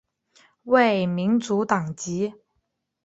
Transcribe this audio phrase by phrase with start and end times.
[0.63, 2.33] 为民主党籍。